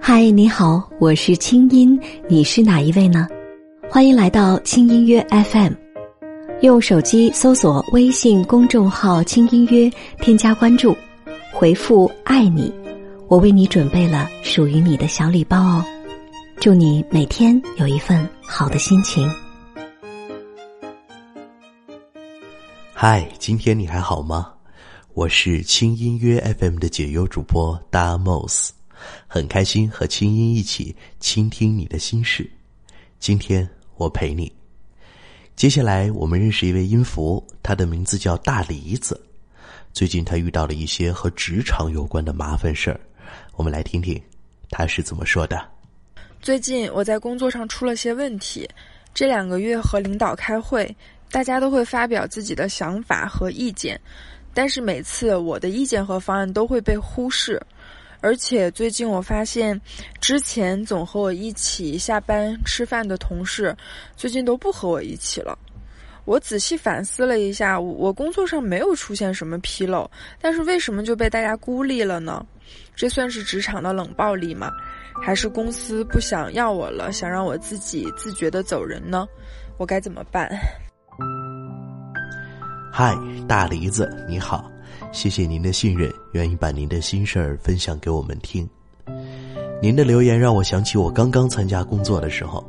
[0.00, 3.26] 嗨，你好，我是清音，你是哪一位呢？
[3.90, 5.72] 欢迎来到轻音乐 FM，
[6.60, 9.90] 用手机搜索微信公众号“轻音乐”，
[10.20, 10.96] 添加关注，
[11.52, 12.72] 回复“爱你”，
[13.28, 15.84] 我为你准备了属于你的小礼包哦。
[16.60, 19.30] 祝你每天有一份好的心情。
[22.92, 24.53] 嗨，今天你还好吗？
[25.14, 28.70] 我是轻音乐 FM 的解忧主播大 mos，。
[29.28, 32.50] 很开心和轻音一起倾听你的心事，
[33.20, 34.52] 今天我陪你。
[35.54, 39.24] 接下来我们认识一位音符，他的名字叫大梨子。
[39.92, 42.98] 最近他遇到了一些和职场有关的麻烦事儿，
[43.54, 44.20] 我们来听听
[44.68, 45.64] 他是怎么说的。
[46.42, 48.68] 最近我在工作上出了些问题，
[49.14, 50.92] 这两个月和领导开会，
[51.30, 53.98] 大家都会发表自己的想法和意见，
[54.54, 57.60] 但是每次我的意见和方案都会被忽视。
[58.20, 59.78] 而且最近我发现，
[60.18, 63.76] 之前总和我一起下班吃饭的同事，
[64.16, 65.58] 最近都不和我一起了。
[66.24, 72.42] 我仔细反思了一下，我工作上没有出现什么纰漏，但是为什么就被大家孤立了呢？
[72.96, 74.70] 这算是职场的冷暴力吗？
[75.22, 79.28] 还是公司不想要我了，想让我自己自觉的走人呢？
[79.76, 80.48] 我该怎么办？
[82.96, 84.70] 嗨，大梨子，你好。
[85.10, 88.70] 谢谢您的信任，愿意把您的心事儿分享给我们听。
[89.82, 92.64] 您的留言让我想起我刚刚参加工作的时候，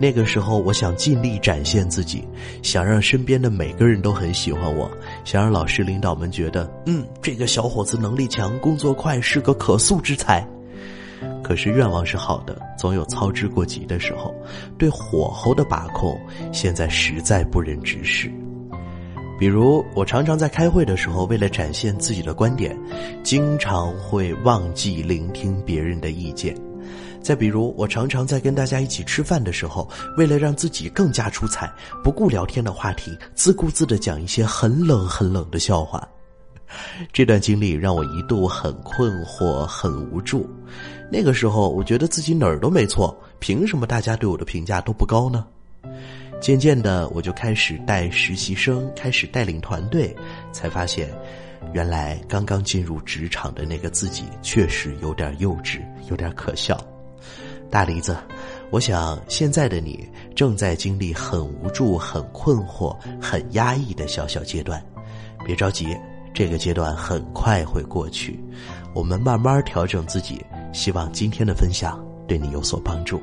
[0.00, 2.22] 那个时候我想尽力展现自己，
[2.62, 4.88] 想让身边的每个人都很喜欢我，
[5.24, 10.46] 想让老师领导们觉得，嗯，这个小伙子能力强，工作快，是个可塑之才。
[11.42, 14.32] 可是愿望是好的，总有操之过急的时候，
[14.78, 16.16] 对火候的把控，
[16.52, 18.30] 现在实在不忍直视。
[19.38, 22.78] 比如，我常常在开会的时候，为了展现自己的观点，
[23.22, 26.54] 经常会忘记聆听别人的意见；
[27.20, 31.70] 再比如，我常常在跟大家一起吃饭的时候，为了让自己更加出彩，
[32.02, 36.06] 不顾聊天的话题，自顾自的讲一些很冷很冷的笑话。
[37.12, 40.48] 这段经历让我一度很困惑、很无助。
[41.10, 45.44] 那个时候，我觉得自己哪儿都没错，凭什么大家对我的评价都不高呢？
[46.44, 50.14] 渐渐的，我就开始带实习生，开始带领团队，
[50.52, 51.08] 才发现，
[51.72, 56.78] 原来刚刚进入职场的那个自己确实有点幼稚，有点可笑。
[57.70, 58.14] 大梨子，
[58.70, 60.06] 我想现在的你
[60.36, 64.84] 正在经历很无助、很困惑、很压抑的小小阶段，
[65.46, 65.96] 别着急，
[66.34, 68.38] 这个阶段很快会过去，
[68.94, 70.44] 我们慢慢调整自己。
[70.74, 73.18] 希望今天的分享对你有所帮助。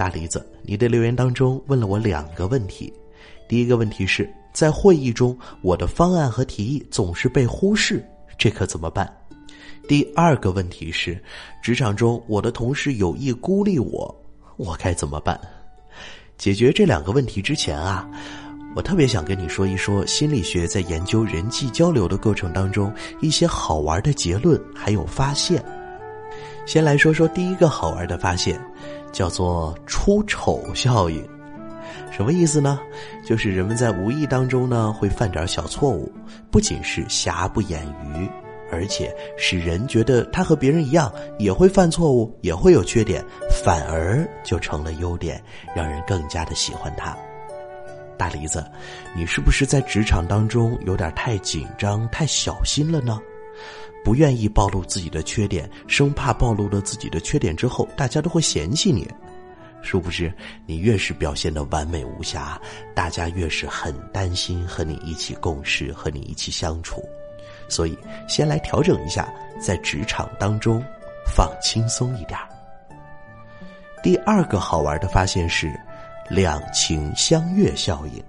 [0.00, 2.90] 大梨子，你的留言当中问了我两个问题，
[3.46, 8.02] 第一个问题是在会议中我的方案和提议总是被忽视，
[8.38, 9.06] 这可怎么办？
[9.86, 11.22] 第二个问题是，
[11.62, 14.24] 职场中我的同事有意孤立我，
[14.56, 15.38] 我该怎么办？
[16.38, 18.08] 解决这两个问题之前啊，
[18.74, 22.90] 我特别想跟你说一说心理学在研究人际交流的过程当中
[23.20, 25.62] 一些好玩的结论还有发现。
[26.70, 28.56] 先来说说第一个好玩的发现。
[29.10, 31.20] 叫做出丑效应，
[32.12, 32.78] 什么意思呢？
[33.26, 36.12] 就是人们在无意当中呢会犯点小错误，
[36.48, 38.30] 不仅是瑕不掩瑜，
[38.70, 43.20] 而且使人觉得他和别人一样也会犯错误，也会有缺点，
[43.64, 45.42] 反而就成了优点，
[45.74, 47.18] 让人更加的喜欢他。
[48.16, 48.64] 大梨子，
[49.12, 53.20] 你是不是在职场当中有点太紧张、太小心了呢？
[54.04, 59.06] 不愿意暴露自己的缺点，生怕暴露了自己的缺点之后，大家都会嫌弃你。
[59.82, 60.32] 殊不知，
[60.66, 62.60] 你越是表现的完美无瑕，
[62.94, 67.02] 大家越是很担心和你一起共事，和你一起相处。
[67.68, 67.96] 所以，
[68.28, 70.82] 先来调整一下，在职场当中
[71.34, 72.38] 放轻松一点。
[74.02, 75.72] 第二个好玩的发现是，
[76.28, 78.22] 两情相悦效应。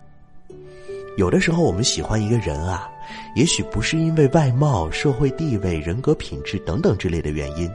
[1.17, 2.89] 有的时候，我们喜欢一个人啊。
[3.35, 7.69] 也许不是因为外貌、社会地位、人格品质等等之类的原因，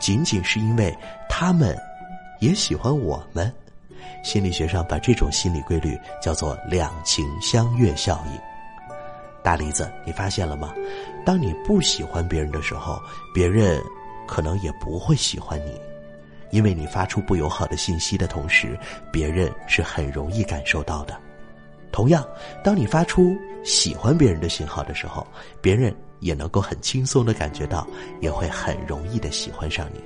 [0.00, 0.96] 仅仅是因为
[1.28, 1.76] 他们
[2.40, 3.52] 也喜欢我们。
[4.24, 8.38] 心理学上把这种心理规律叫做“两情相悦效应”。
[9.42, 10.74] 大梨子，你发现了吗？
[11.24, 13.00] 当你不喜欢别人的时候，
[13.32, 13.80] 别人
[14.26, 15.80] 可能也不会喜欢你，
[16.50, 18.76] 因为你发出不友好的信息的同时，
[19.12, 21.16] 别人是很容易感受到的。
[21.92, 22.26] 同样，
[22.62, 25.26] 当你发出喜欢别人的信号的时候，
[25.60, 27.86] 别人也能够很轻松的感觉到，
[28.20, 30.00] 也会很容易的喜欢上你。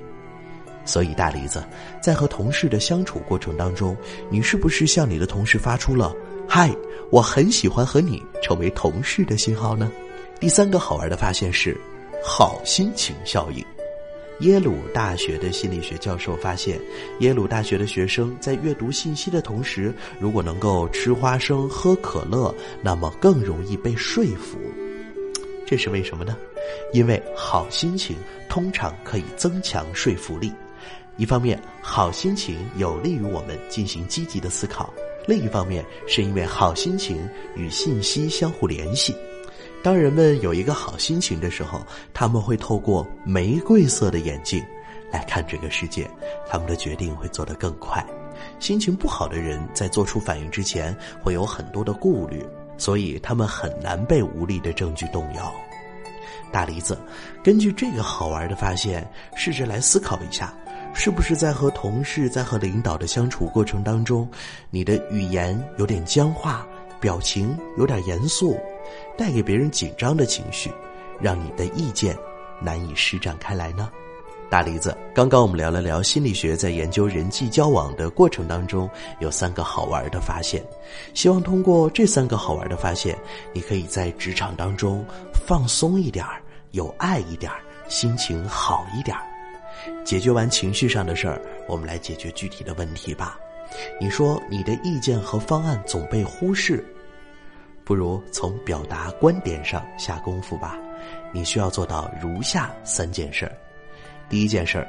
[0.83, 1.63] 所以，大梨子
[1.99, 3.97] 在和同事的相处过程当中，
[4.29, 6.13] 你是不是向你的同事发出了
[6.47, 6.69] 嗨，
[7.11, 9.91] 我很喜欢和你成为同事的信号呢。
[10.39, 11.75] 第三个好玩的发现是
[12.23, 13.65] 好心情效应。
[14.39, 16.77] 耶鲁大学的心理学教授发现，
[17.19, 24.57] 耶鲁大学的学生在阅读信息的同时，如果能够吃花生、喝可乐，那么更容易被说服。
[25.65, 26.35] 这是为什么呢？
[26.91, 28.17] 因为好心情
[28.49, 30.51] 通常可以增强说服力。
[31.15, 34.93] 一方面，好心情有利于我们进行积极的思考；
[35.25, 39.15] 另一方面，是因为好心情与信息相互联系。
[39.85, 41.79] 当人们有一个好心情的时候，
[42.11, 44.65] 他们会透过玫瑰色的眼镜
[45.11, 46.09] 来看这个世界，
[46.49, 48.03] 他们的决定会做得更快。
[48.59, 52.43] 心情不好的人在做出反应之前会有很多的顾虑，
[52.79, 55.53] 所以他们很难被无力的证据动摇。
[56.51, 56.97] 大梨子，
[57.43, 60.51] 根据这个好玩的发现，试着来思考一下，
[60.95, 64.27] 是不是在和同事、在和领导的相处过程当中，
[64.71, 66.65] 你的语言有点僵化，
[66.99, 68.57] 表情有点严肃。
[69.17, 70.71] 带给别人紧张的情绪，
[71.19, 72.17] 让你的意见
[72.61, 73.89] 难以施展开来呢？
[74.47, 78.87] 大梨子，刚刚我们聊了聊心理学在研究人际交往的过程当中
[79.19, 80.63] 有三个好玩的发现，
[81.15, 83.17] 希望通过这三个好玩的发现，
[83.53, 85.03] 你可以在职场当中
[85.33, 86.41] 放松一点儿，
[86.71, 89.23] 有爱一点儿，心情好一点儿。
[90.05, 93.37] 解决完情绪上的事儿，我们来解决具体的问题吧。
[93.99, 96.85] 你说你的意见和方案总被忽视。
[97.85, 100.75] 不如从表达观点上下功夫吧。
[101.31, 103.55] 你需要做到如下三件事儿：
[104.27, 104.87] 第一件事儿，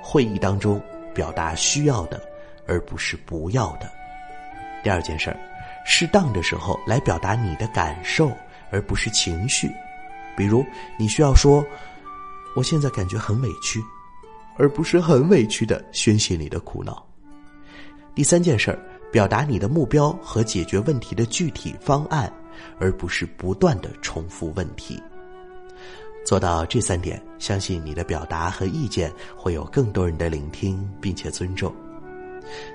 [0.00, 0.80] 会议当中
[1.12, 2.22] 表达需要的，
[2.66, 3.88] 而不是不要的；
[4.84, 5.36] 第二件事儿，
[5.84, 8.30] 适当的时候来表达你的感受，
[8.70, 9.68] 而不是情绪。
[10.36, 10.64] 比如，
[10.96, 11.64] 你需要说
[12.54, 13.82] ：“我现在感觉很委屈”，
[14.56, 17.04] 而不是很委屈的宣泄你的苦恼。
[18.14, 18.78] 第三件事儿。
[19.10, 22.32] 表达你的目标和解决问题的具体方案，
[22.78, 25.02] 而不是不断的重复问题。
[26.24, 31.74] 做到这三点，相信你的表达和意见会有更多人的聆听并且尊重。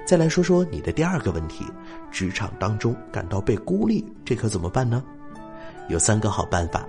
[0.06, 1.66] 再来说说你的第二个问题：
[2.12, 5.04] 职场当中感到被孤立，这可怎么办呢？
[5.90, 6.86] 有三个好办法。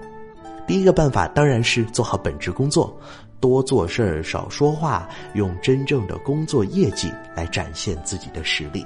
[0.67, 2.99] 第一个办法当然是做好本职工作，
[3.39, 8.85] 多做事儿少说话，用真正的工作业绩来展现自己的实力。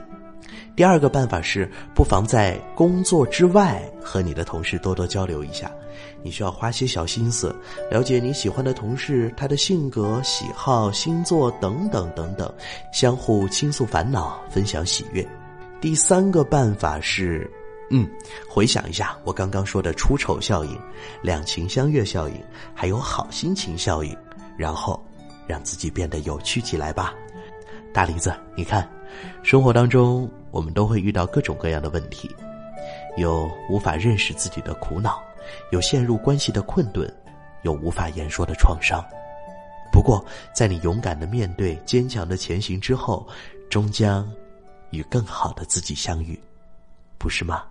[0.75, 5.71] 第二个办法是，不妨在工作之外和你的同事多多交流一下。
[6.23, 7.55] 你需要花些小心思，
[7.91, 12.53] 了解你喜欢的同事他的性格、喜好、星座等等等等，
[12.93, 15.27] 相互倾诉烦恼，分享喜悦。
[15.81, 17.51] 第三个办法是，
[17.91, 18.09] 嗯，
[18.49, 20.79] 回想一下我刚刚说的出丑效应、
[21.23, 22.35] 两情相悦效应，
[22.75, 24.17] 还有好心情效应，
[24.57, 25.03] 然后
[25.47, 27.15] 让自己变得有趣起来吧。
[27.93, 28.89] 大梨子，你看，
[29.43, 30.31] 生活当中。
[30.53, 32.29] 我们都会遇到各种各样的问题，
[33.17, 35.23] 有无法认识自己的苦恼，
[35.71, 37.09] 有陷入关系的困顿，
[37.63, 39.01] 有无法言说的创伤。
[39.93, 43.25] 不过，在你勇敢的面对、坚强的前行之后，
[43.71, 44.29] 终将
[44.91, 46.37] 与更好的自己相遇，
[47.17, 47.63] 不是吗？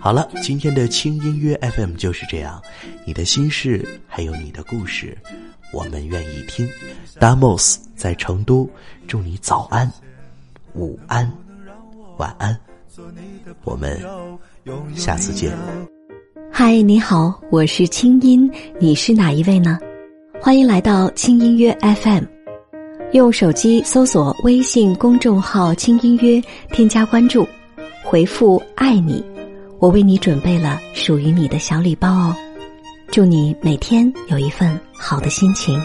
[0.00, 2.60] 好了，今天的轻音乐 FM 就是这样。
[3.06, 5.16] 你的心事，还有你的故事，
[5.74, 6.66] 我们愿意听。
[7.18, 8.68] Damos 在成都，
[9.08, 9.90] 祝你早安。
[10.74, 11.30] 午安，
[12.16, 12.56] 晚安，
[13.64, 14.00] 我们
[14.94, 15.52] 下次见。
[16.50, 18.48] 嗨，你好，我是清音，
[18.78, 19.78] 你是哪一位呢？
[20.40, 22.24] 欢迎来到轻音乐 FM，
[23.12, 27.46] 用手机搜索微信公众号“轻音乐”，添加关注，
[28.04, 29.24] 回复“爱你”，
[29.80, 32.36] 我为你准备了属于你的小礼包哦。
[33.14, 35.80] 祝你每天有一份好的心情。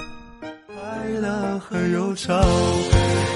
[0.65, 0.75] 快
[1.21, 2.33] 乐和忧愁。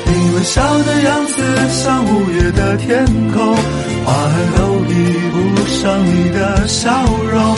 [0.08, 3.56] 你微笑的样子像五月的天空，
[4.04, 4.92] 花儿都比
[5.30, 7.56] 不上你的笑容。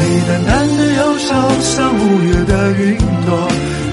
[0.00, 1.28] 你淡淡的忧愁
[1.60, 3.46] 像五月的云朵，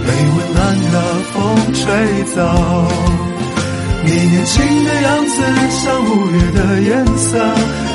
[0.03, 0.59] 被温暖
[0.89, 0.97] 的
[1.31, 1.37] 风
[1.75, 1.83] 吹
[2.33, 2.41] 走。
[4.03, 7.37] 你年轻的样子像五月的颜色，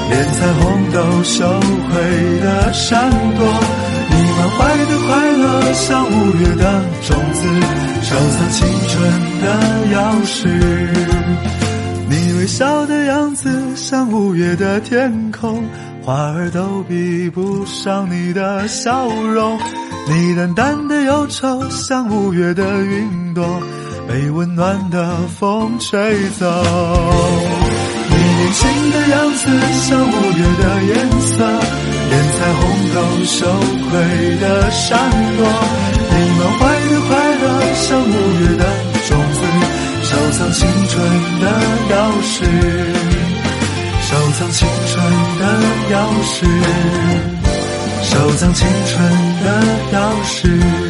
[0.09, 1.51] 连彩虹都收
[1.91, 3.88] 回的闪躲。
[5.79, 7.49] 像五月的种子，
[8.03, 9.47] 收藏青春的
[9.95, 10.49] 钥匙。
[12.11, 15.65] 你微笑的样子，像五月的天空，
[16.03, 19.59] 花儿都比不上你的笑容。
[20.09, 23.63] 你淡淡的忧愁，像五月的云朵，
[24.09, 25.99] 被温暖的风吹
[26.39, 26.47] 走。
[28.11, 29.49] 你年轻的样子，
[29.87, 31.88] 像五月的颜色。
[32.11, 32.61] 连彩虹
[32.95, 33.37] 都羞
[33.91, 33.93] 愧
[34.41, 34.99] 的闪
[35.37, 35.41] 躲，
[36.11, 38.07] 你满怀的快乐像五
[38.41, 38.65] 月的
[39.09, 39.41] 种子，
[40.03, 40.95] 收藏青春
[41.41, 41.45] 的
[41.91, 42.35] 钥匙。
[44.01, 44.95] 收藏青春
[45.39, 45.43] 的
[45.91, 46.37] 钥匙，
[48.03, 48.93] 收藏青春
[49.45, 49.47] 的
[49.93, 50.88] 钥匙。